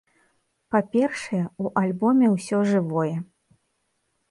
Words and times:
Па-першае, 0.75 1.43
у 1.65 1.73
альбоме 1.83 2.33
ўсё 2.35 2.57
жывое. 2.73 3.15